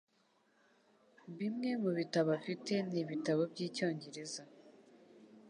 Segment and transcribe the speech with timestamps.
[1.37, 4.43] Bimwe mubitabo afite ni ibitabo byicyongereza.